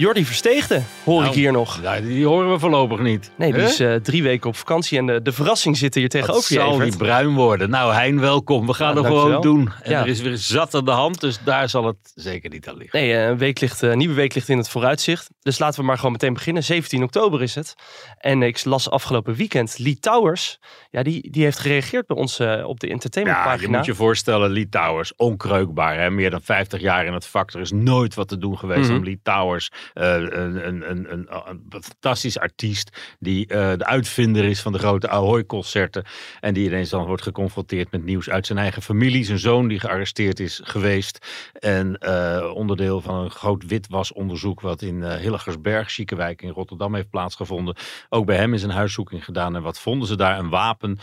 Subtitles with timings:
[0.00, 1.80] Jordi Versteegde, hoor ik Nou, hier nog.
[1.82, 3.30] Ja, die horen we voorlopig niet.
[3.36, 6.54] Nee, die is eh, drie weken op vakantie en de, de verrassing zit hier tegenover
[6.54, 7.70] je, zal die bruin worden?
[7.70, 8.66] Nou, Hein, welkom.
[8.66, 9.70] We gaan Ja, het gewoon doen.
[9.82, 10.00] En Ja.
[10.00, 13.00] er is weer zat aan de hand, dus daar zal het zeker niet aan liggen.
[13.00, 15.28] Nee, eh, een, week ligt, eh, een nieuwe week ligt in het vooruitzicht.
[15.40, 16.64] Dus laten we maar gewoon meteen beginnen.
[16.64, 17.74] 17 oktober is het.
[18.18, 20.58] En ik las afgelopen weekend Lee Towers.
[20.90, 23.70] Ja, die, die heeft gereageerd bij ons eh, op de Ja, entertainmentpagina.
[23.70, 25.98] je moet je voorstellen, Lee Towers, onkreukbaar.
[26.00, 26.10] Hè?
[26.10, 27.52] Meer dan 50 jaar in het vak.
[27.52, 28.96] Er is nooit wat te doen geweest Mhm.
[28.98, 29.70] om Lee Towers.
[29.94, 31.28] Eh, een, een, een, een,
[31.70, 36.04] fantastisch artiest die eh, de uitvinder is van de grote Ahoy-concerten.
[36.40, 39.24] En die ineens dan wordt geconfronteerd met nieuws uit zijn eigen familie.
[39.24, 41.26] Zijn zoon die gearresteerd is geweest.
[41.52, 47.76] En eh, onderdeel van een groot witwasonderzoek wat in Hillegersberg, Chiekewijk in Rotterdam heeft plaatsgevonden.
[48.08, 49.56] Ook bij hem is een huiszoeking gedaan.
[49.56, 50.38] En wat vonden ze daar?
[50.38, 50.98] Een wapen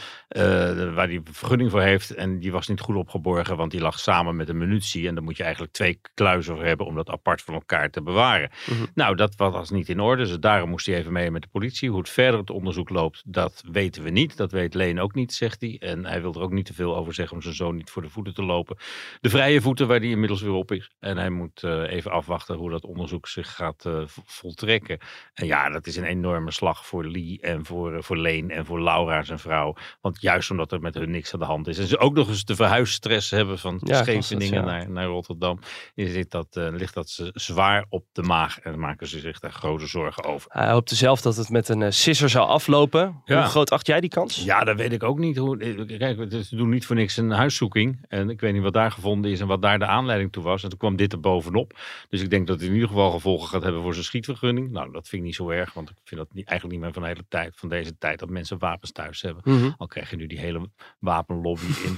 [0.93, 2.13] waar hij vergunning voor heeft.
[2.13, 5.07] En die was niet goed opgeborgen, want die lag samen met een munitie.
[5.07, 8.01] En daar moet je eigenlijk twee kluizen voor hebben om dat apart van elkaar te
[8.01, 8.49] bewaren.
[8.77, 8.85] Mhm.
[8.93, 10.25] Nou, dat was niet in orde.
[10.25, 11.89] Dus daarom moest hij even mee met de politie.
[11.89, 14.37] Hoe het verder het onderzoek loopt, dat weten we niet.
[14.37, 15.75] Dat weet Leen ook niet, zegt hij.
[15.79, 18.01] En hij wil er ook niet te veel over zeggen om zijn zoon niet voor
[18.01, 18.77] de voeten te lopen.
[19.21, 20.91] De vrije voeten waar hij inmiddels weer op is.
[20.99, 24.97] En hij moet eh, even afwachten hoe dat onderzoek zich gaat eh, vo- voltrekken.
[25.33, 28.65] En ja, dat is een enorme slag voor Lee en voor, eh, voor Leen en
[28.65, 29.75] voor Laura, zijn vrouw.
[30.01, 31.77] Want juist omdat er met hun niks aan de hand is.
[31.77, 34.65] En ze ook nog eens de verhuisstress hebben van Ja, dat, Scheveningen ja.
[34.65, 35.59] naar, naar Rotterdam.
[35.95, 38.59] Is dit dat, ligt dat ze zwaar op de maag.
[38.67, 40.51] En maken ze zich daar grote zorgen over.
[40.53, 43.21] Hij hoopte zelf dat het met een eh, sisser zou aflopen.
[43.25, 43.39] Ja.
[43.39, 44.43] Hoe groot acht jij die kans?
[44.43, 45.37] Ja, dat weet ik ook niet.
[45.37, 48.05] Hoe, eh, kijk, ze doen niet voor niks een huiszoeking.
[48.07, 50.63] En ik weet niet wat daar gevonden is en wat daar de aanleiding toe was.
[50.63, 51.79] En toen kwam dit er bovenop.
[52.09, 54.71] Dus ik denk dat het in ieder geval gevolgen gaat hebben voor zijn schietvergunning.
[54.71, 55.73] Nou, dat vind ik niet zo erg.
[55.73, 58.19] Want ik vind dat niet, eigenlijk niet meer van de hele tijd, van deze tijd,
[58.19, 59.41] dat mensen wapens thuis hebben.
[59.45, 59.69] Mhm.
[59.77, 61.95] Al krijg je nu die hele wapenlobby in.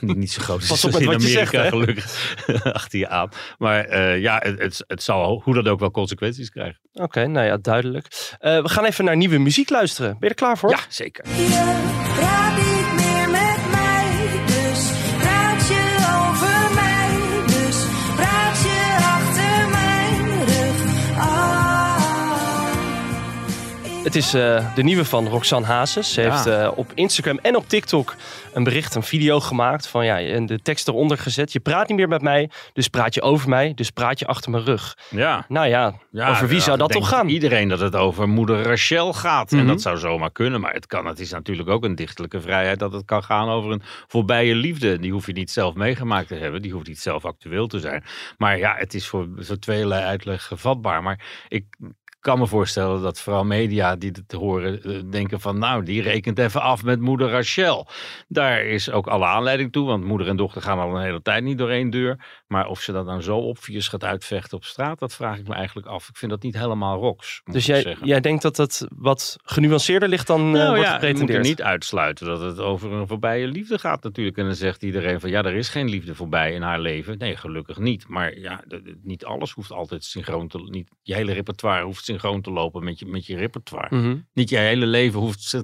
[0.06, 2.36] die niet zo groot is Pas op in wat je Amerika, zegt, gelukkig.
[2.80, 3.28] achter je aan.
[3.58, 6.80] Maar eh, ja, het, het, het zal hoe dat ook wel consequenties krijgen.
[6.92, 8.06] Oké, nou ja, duidelijk.
[8.38, 10.10] Eh, we gaan even naar nieuwe muziek luisteren.
[10.10, 10.70] Ben je er klaar voor?
[10.70, 11.24] Ja, zeker.
[24.06, 26.12] Het is eh, de nieuwe van Roxanne Hazes.
[26.12, 26.30] Ze Ja.
[26.32, 28.14] heeft eh, op Instagram en op TikTok
[28.52, 29.86] een bericht, een video gemaakt.
[29.88, 31.52] Van ja, en de tekst eronder gezet.
[31.52, 34.50] Je praat niet meer met mij, dus praat je over mij, dus praat je achter
[34.50, 34.96] mijn rug.
[35.10, 35.44] Ja.
[35.48, 37.28] Nou ja, Ja, over wie ja, zou dat toch gaan?
[37.28, 39.50] Iedereen dat het over moeder Rachel gaat.
[39.50, 39.60] Mhm.
[39.60, 40.60] En dat zou zomaar kunnen.
[40.60, 41.06] Maar het kan.
[41.06, 44.98] Het is natuurlijk ook een dichtelijke vrijheid dat het kan gaan over een voorbije liefde.
[44.98, 46.62] Die hoef je niet zelf meegemaakt te hebben.
[46.62, 48.04] Die hoeft niet zelf actueel te zijn.
[48.36, 51.02] Maar ja, het is voor, voor tweeërlei uitleg vatbaar.
[51.02, 51.64] Maar ik
[52.26, 56.38] kan me voorstellen dat vooral media die het horen eh, denken van nou, die rekent
[56.38, 57.86] even af met moeder Rachel.
[58.28, 61.44] Daar is ook alle aanleiding toe, want moeder en dochter gaan al een hele tijd
[61.44, 62.42] niet door één deur.
[62.46, 65.54] Maar of ze dat dan zo obvious gaat uitvechten op straat, dat vraag ik me
[65.54, 66.08] eigenlijk af.
[66.08, 70.26] Ik vind dat niet helemaal moet Dus jij, jij denkt dat het wat genuanceerder ligt
[70.26, 71.42] dan eh, Nou wordt ja, moet er gepretendeerd?
[71.42, 74.36] niet uitsluiten dat het over een voorbije liefde gaat natuurlijk.
[74.36, 77.18] En dan zegt iedereen van ja, er is geen liefde voorbij in haar leven.
[77.18, 78.08] Nee, gelukkig niet.
[78.08, 78.64] Maar ja,
[79.02, 80.58] niet alles hoeft altijd synchroon te...
[80.58, 83.96] Niet, je hele repertoire hoeft synchroon te lopen met je, met je repertoire.
[83.96, 84.16] Mhm.
[84.34, 85.54] Niet je hele leven hoeft...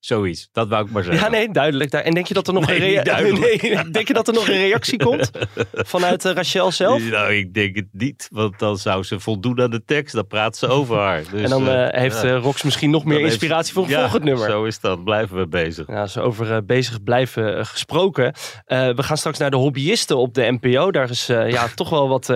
[0.00, 1.22] Zoiets, dat wou ik maar zeggen.
[1.24, 1.92] Ja, nee, duidelijk.
[1.92, 3.62] En denk je dat er nog, Nee, een, rea- niet duidelijk.
[3.62, 5.30] Nee, denk je dat er nog een reactie komt
[5.72, 7.02] vanuit eh, Rachel zelf?
[7.10, 10.14] Nou, ik denk het niet, want dan zou ze voldoen aan de tekst.
[10.14, 11.22] Dan praat ze over haar.
[11.30, 12.36] Dus, en dan eh, eh, heeft ja.
[12.36, 14.50] Rox misschien nog meer Dan heeft- inspiratie voor een ja, volgend nummer.
[14.50, 15.86] Zo is dat, blijven we bezig.
[15.86, 18.34] Ja, zo over bezig blijven gesproken.
[18.66, 20.90] We gaan straks naar de hobbyisten op de NPO.
[20.90, 22.34] Daar is ja, toch wel wat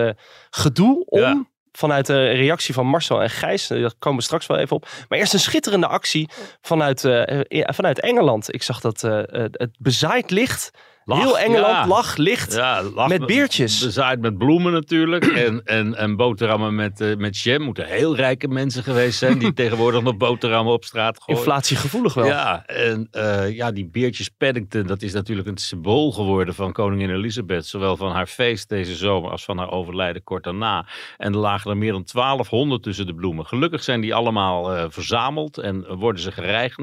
[0.49, 1.19] gedoe om.
[1.19, 1.45] Ja.
[1.75, 3.69] Vanuit de reactie van Marcel en Gijs.
[3.69, 4.87] Eh, Daar komen we straks wel even op.
[5.09, 6.29] Maar eerst een schitterende actie
[6.61, 8.53] vanuit, eh, eh, vanuit Engeland.
[8.53, 10.71] Ik zag dat het bezaaid licht.
[11.07, 11.87] Lach, Heel Engeland ja.
[11.87, 12.53] lag licht.
[12.53, 13.83] Ja, lach- Met beertjes.
[13.83, 15.25] Bezaaid met bloemen natuurlijk.
[15.45, 17.61] En, en, en boterhammen met, eh, met jam.
[17.61, 19.37] Moeten heel rijke mensen geweest zijn.
[19.39, 21.41] Die tegenwoordig nog boterhammen op straat gooien.
[21.41, 22.25] Inflatiegevoelig wel.
[22.25, 27.09] Ja, en eh, ja, die beertjes Paddington, dat is natuurlijk een symbool geworden van koningin
[27.09, 27.65] Elizabeth.
[27.65, 30.87] Zowel van haar feest deze zomer als van haar overlijden kort daarna.
[31.17, 33.45] En er lagen er meer dan 1200 tussen de bloemen.
[33.45, 36.31] Gelukkig zijn die allemaal eh, verzameld en worden ze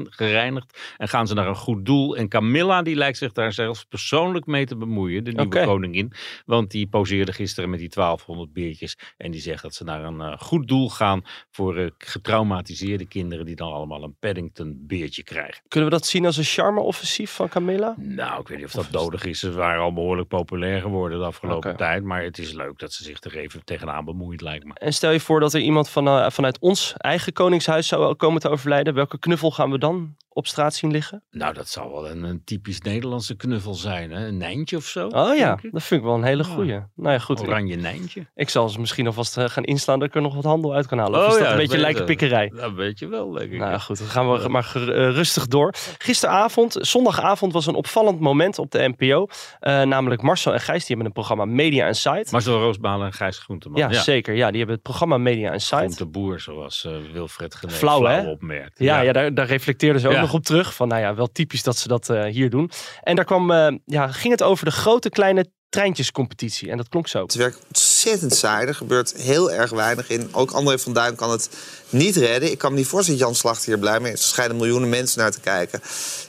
[0.09, 0.79] gereinigd.
[0.97, 2.15] En gaan ze naar een goed doel.
[2.15, 4.11] En Camilla, die lijkt zich daar zelfs persoonlijk
[4.45, 6.11] mee te bemoeien, de nieuwe koningin.
[6.45, 8.97] Want die poseerde gisteren met die 1200 beertjes.
[9.17, 11.21] En die zegt dat ze naar een eh, goed doel gaan
[11.51, 15.63] voor eh, getraumatiseerde kinderen die dan allemaal een Paddington beertje krijgen.
[15.67, 17.95] Kunnen we dat zien als een charme-offensief van Camilla?
[17.97, 19.39] Nou, ik weet niet of dat nodig is.
[19.39, 22.03] Ze waren al behoorlijk populair geworden de afgelopen tijd.
[22.03, 24.73] Maar het is leuk dat ze zich er even tegenaan bemoeit, lijkt me.
[24.73, 28.41] En stel je voor dat er iemand van, eh, vanuit ons eigen koningshuis zou komen
[28.41, 28.93] te overlijden.
[28.93, 31.23] Welke knuffel gaan we dan op straat zien liggen?
[31.31, 34.11] Nou, dat zou wel een, een typisch Nederlandse knuffel zijn.
[34.11, 34.27] Hè?
[34.27, 35.07] Een nijntje of zo.
[35.07, 36.49] Oh ja, dat vind ik wel een hele Ja.
[36.49, 36.71] goeie.
[36.95, 37.39] Nou ja, goed.
[37.41, 38.25] Oranje nijntje.
[38.35, 40.87] ik zal ze misschien alvast eh, gaan inslaan dat ik er nog wat handel uit
[40.87, 41.19] kan halen.
[41.19, 42.51] Of Oh is dat ja, een beetje dat lijkenpikkerij?
[42.55, 43.59] Dat weet je wel, denk ik.
[43.59, 45.73] Nou goed, dan gaan we maar eh, rustig door.
[45.97, 49.27] Gisteravond, zondagavond, was een opvallend moment op de NPO.
[49.59, 52.31] Eh, namelijk Marcel en Gijs, die hebben een programma Media Insight.
[52.31, 53.79] Marcel Roosbalen en Gijs Groenteman.
[53.79, 54.33] ja, zeker.
[54.35, 55.81] Ja, die hebben het programma Media Insight.
[55.83, 58.29] Groenteboer, zoals eh, Wilfred Genees Flauw, hè?
[58.29, 58.79] opmerkt.
[58.79, 59.11] Ja, ja.
[59.11, 60.13] daar, daar reflecteerden ze ook.
[60.23, 60.73] Nog op terug.
[60.73, 62.71] Van nou ja, wel typisch dat ze dat eh, hier doen.
[63.01, 66.69] En daar kwam, eh, ja, ging het over de grote kleine treintjescompetitie.
[66.69, 67.21] En dat klonk zo.
[67.21, 68.67] Het werkt ontzettend saai.
[68.67, 70.29] Er gebeurt heel erg weinig in.
[70.31, 71.49] Ook André van Duin kan het
[71.89, 72.51] niet redden.
[72.51, 74.19] Ik kan me niet voorstellen dat Jan Slachter hier blij mee is.
[74.21, 75.81] Er schijnen miljoenen mensen naar te kijken.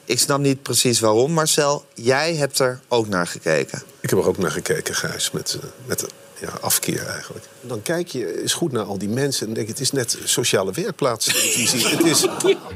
[0.05, 1.33] Ik snap niet precies waarom.
[1.33, 3.83] Marcel, jij hebt er ook naar gekeken.
[4.01, 6.07] Ik heb er ook naar gekeken, Gijs, met, eh, met
[6.41, 7.45] ja, afkeer eigenlijk.
[7.67, 10.19] Dan kijk je eens goed naar al die mensen en denk je, het is net
[10.25, 11.89] sociale werkplaats televisie.
[11.97, 12.27] het is,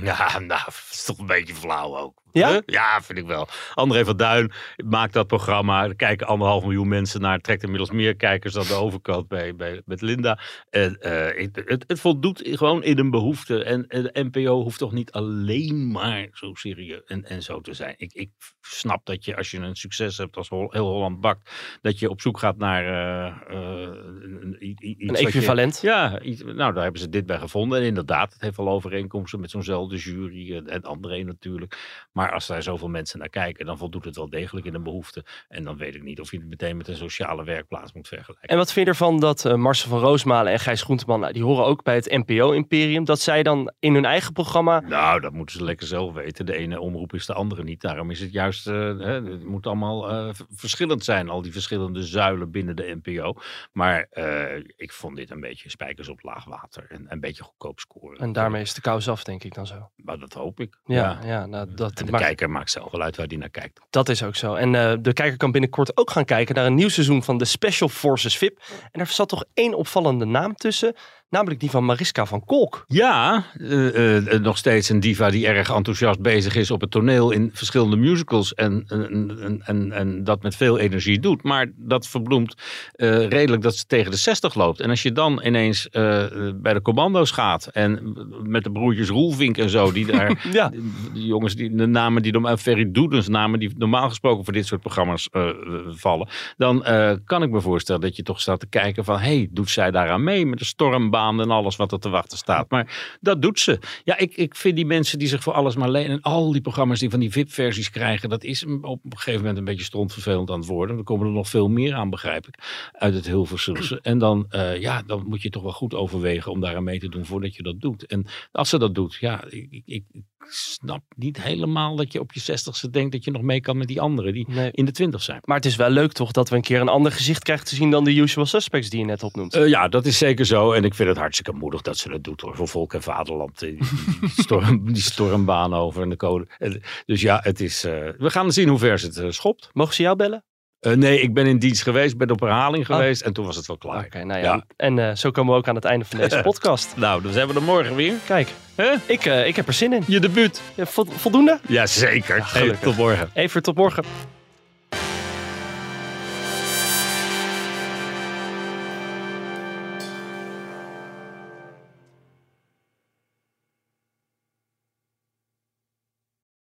[0.03, 2.17] Ja, nou, dat is toch een beetje flauw ook.
[2.33, 2.51] Ja?
[2.51, 2.59] Huh?
[2.67, 3.49] Ja, vind ik wel.
[3.75, 4.53] André van Duin
[4.85, 5.85] maakt dat programma.
[5.85, 7.39] Er kijken anderhalf miljoen mensen naar.
[7.41, 10.39] Trekt inmiddels meer kijkers dan de overkant bij, bij, met Linda.
[10.71, 13.65] En, eh, het, het, het voldoet gewoon in een behoefte.
[13.65, 17.75] En, en de NPO hoeft toch niet alleen maar zo serieus en, en zo te
[17.75, 17.95] zijn.
[17.97, 18.31] Ik, ik
[18.61, 21.51] snap dat je, als je een succes hebt als Hol- heel Holland bakt,
[21.83, 25.79] dat je op zoek gaat naar eh, eh, i- iets Een je- equivalent.
[25.83, 27.79] ja, iets- nou daar hebben ze dit bij gevonden.
[27.81, 32.07] En inderdaad, het heeft wel overeenkomsten met zo'nzelfde jury en, en André natuurlijk.
[32.13, 35.25] Maar als daar zoveel mensen naar kijken, dan voldoet het wel degelijk in een behoefte.
[35.49, 38.49] En dan weet ik niet of je het meteen met een sociale werkplaats moet vergelijken.
[38.49, 41.43] En wat vind je ervan dat eh, Marcel van Roosmalen en Gijs Groenteman, nou, die
[41.45, 44.81] horen ook bij het NPO-imperium, dat zij dan in hun eigen programma...
[44.81, 46.47] Nou, dat moeten ze lekker zelf weten.
[46.47, 47.81] De ene omroep is de andere niet.
[47.81, 51.29] Daarom is het juist, eh, hè, het moet allemaal eh, verschillend zijn.
[51.29, 53.35] Al die verschillende zuilen binnen de NPO.
[53.73, 56.87] Maar eh, ik vond dit een beetje spijkers op laag water.
[56.89, 58.19] En een beetje goedkoop scoren.
[58.19, 59.91] En daarmee is de kous af, denk ik dan zo.
[59.97, 60.79] Maar dat hoop ik.
[60.85, 61.47] Ja, ja.
[61.47, 63.81] nou, dat, En de kijker maakt zelf wel uit waar die naar kijkt.
[63.91, 64.55] dat is ook zo.
[64.55, 67.45] En eh, de kijker kan binnenkort ook gaan kijken naar een nieuw seizoen van de
[67.45, 68.63] Special Forces VIP.
[68.93, 70.95] En er zat toch één opvallende naam tussen,
[71.31, 72.85] namelijk die van Mariska van Kolk.
[72.87, 77.31] Ja, eh, eh, nog steeds een diva die erg enthousiast bezig is op het toneel
[77.31, 78.55] in verschillende musicals.
[78.55, 81.43] En, en, en, en, dat met veel energie doet.
[81.43, 82.55] Maar dat verbloemt
[82.93, 84.81] eh, redelijk dat ze tegen de 60 loopt.
[84.81, 87.67] En als je dan ineens eh, bij de commando's gaat.
[87.67, 89.93] En met de broertjes Roelvink en zo.
[89.93, 90.69] Die daar, Ja.
[91.13, 94.67] die jongens, die, de namen die normaal, Ferry Doedens namen die normaal gesproken voor dit
[94.67, 95.49] soort programma's eh,
[95.89, 96.29] vallen.
[96.57, 99.71] Dan eh, kan ik me voorstellen dat je toch staat te kijken van, hey, doet
[99.71, 102.71] zij daaraan mee met de stormbaan en alles wat er te wachten staat.
[102.71, 103.79] Maar dat doet ze.
[104.05, 106.61] Ja, ik, ik vind die mensen die zich voor alles maar lenen en al die
[106.61, 110.51] programma's die van die VIP-versies krijgen, dat is op een gegeven moment een beetje strontvervelend
[110.51, 110.99] aan het worden.
[110.99, 112.59] Er komen er nog veel meer aan, begrijp ik,
[112.93, 114.01] uit het Hilversumse.
[114.03, 117.09] En dan, eh, ja, dan moet je toch wel goed overwegen om daaraan mee te
[117.09, 118.07] doen voordat je dat doet.
[118.07, 120.05] En als ze dat doet, ja, ik, ik
[120.51, 123.89] snap niet helemaal dat je op je zestigste denkt dat je nog mee kan met
[123.89, 124.71] die anderen die Nee.
[124.73, 125.41] in de twintig zijn.
[125.45, 127.75] Maar het is wel leuk toch dat we een keer een ander gezicht krijgen te
[127.75, 129.55] zien dan de usual suspects die je net opnoemt.
[129.55, 130.73] Eh, ja, dat is zeker zo.
[130.73, 132.57] En ik vind het hartstikke moedig dat ze dat doet hoor.
[132.57, 133.59] Voor volk en vaderland.
[133.59, 133.73] Die,
[134.21, 136.47] die, storm, die stormbaan over en de code.
[136.59, 137.85] En, Dus ja, het is.
[137.85, 139.71] eh, we gaan zien hoe ver ze het eh, schopt.
[139.73, 140.45] Mogen ze jou bellen?
[140.81, 143.21] Eh, nee, ik ben in dienst geweest, ben op herhaling geweest.
[143.23, 144.05] En toen was het wel klaar.
[144.05, 144.53] Oké, nou ja.
[144.55, 144.65] Ja.
[144.77, 146.93] En eh, zo komen we ook aan het einde van deze podcast.
[146.97, 148.15] Nou, dan zijn we er morgen weer.
[148.27, 148.93] Kijk, Hè?
[149.07, 150.03] ik, eh, ik heb er zin in.
[150.07, 150.63] Je debuut.
[150.75, 151.61] Ja, vo- voldoende?
[151.69, 152.35] Ja, zeker.
[152.37, 152.81] Hey, gelukkig.
[152.81, 153.31] tot morgen.
[153.35, 154.05] Even tot morgen.